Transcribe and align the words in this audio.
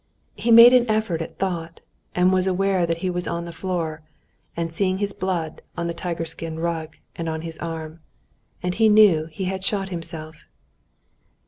He 0.33 0.49
made 0.49 0.73
an 0.73 0.89
effort 0.89 1.21
at 1.21 1.37
thought, 1.37 1.79
and 2.15 2.33
was 2.33 2.47
aware 2.47 2.87
that 2.87 2.97
he 3.05 3.09
was 3.11 3.27
on 3.27 3.45
the 3.45 3.51
floor; 3.51 4.01
and 4.57 4.73
seeing 4.73 4.97
blood 5.19 5.61
on 5.77 5.85
the 5.85 5.93
tiger 5.93 6.25
skin 6.25 6.57
rug 6.57 6.95
and 7.15 7.29
on 7.29 7.41
his 7.41 7.59
arm, 7.59 7.99
he 8.63 8.89
knew 8.89 9.25
he 9.27 9.43
had 9.43 9.63
shot 9.63 9.89
himself. 9.89 10.45